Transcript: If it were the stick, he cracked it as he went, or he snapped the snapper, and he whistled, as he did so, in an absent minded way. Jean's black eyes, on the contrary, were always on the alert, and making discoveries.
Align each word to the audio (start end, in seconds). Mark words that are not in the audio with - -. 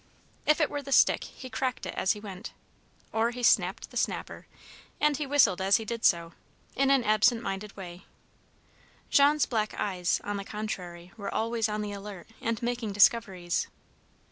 If 0.47 0.59
it 0.59 0.71
were 0.71 0.81
the 0.81 0.91
stick, 0.91 1.25
he 1.25 1.47
cracked 1.47 1.85
it 1.85 1.93
as 1.93 2.13
he 2.13 2.19
went, 2.19 2.53
or 3.13 3.29
he 3.29 3.43
snapped 3.43 3.91
the 3.91 3.97
snapper, 3.97 4.47
and 4.99 5.15
he 5.17 5.27
whistled, 5.27 5.61
as 5.61 5.77
he 5.77 5.85
did 5.85 6.03
so, 6.05 6.33
in 6.75 6.89
an 6.89 7.03
absent 7.03 7.43
minded 7.43 7.77
way. 7.77 8.05
Jean's 9.11 9.45
black 9.45 9.75
eyes, 9.75 10.19
on 10.23 10.37
the 10.37 10.43
contrary, 10.43 11.11
were 11.17 11.31
always 11.31 11.69
on 11.69 11.83
the 11.83 11.91
alert, 11.91 12.25
and 12.41 12.63
making 12.63 12.93
discoveries. 12.93 13.67